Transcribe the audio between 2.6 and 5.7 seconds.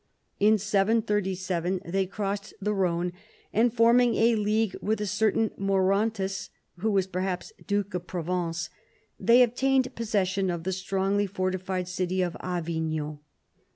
Rhone, and forming a league with a certain